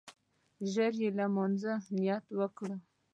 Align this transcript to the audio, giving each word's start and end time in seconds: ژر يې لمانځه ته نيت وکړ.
ژر 0.71 0.93
يې 1.01 1.09
لمانځه 1.17 1.73
ته 1.83 1.89
نيت 1.97 2.25
وکړ. 2.39 2.69